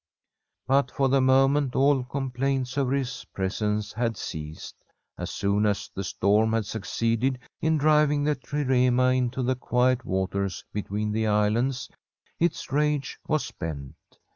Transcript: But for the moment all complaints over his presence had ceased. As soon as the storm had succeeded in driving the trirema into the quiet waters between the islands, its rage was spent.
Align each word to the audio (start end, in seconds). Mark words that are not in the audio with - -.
But 0.65 0.89
for 0.89 1.09
the 1.09 1.21
moment 1.21 1.75
all 1.75 2.03
complaints 2.03 2.75
over 2.75 2.91
his 2.91 3.23
presence 3.35 3.93
had 3.93 4.17
ceased. 4.17 4.73
As 5.15 5.29
soon 5.29 5.67
as 5.67 5.91
the 5.93 6.03
storm 6.03 6.53
had 6.53 6.65
succeeded 6.65 7.37
in 7.61 7.77
driving 7.77 8.23
the 8.23 8.33
trirema 8.35 9.15
into 9.15 9.43
the 9.43 9.55
quiet 9.55 10.03
waters 10.03 10.63
between 10.73 11.11
the 11.11 11.27
islands, 11.27 11.87
its 12.39 12.71
rage 12.71 13.19
was 13.27 13.45
spent. 13.45 13.93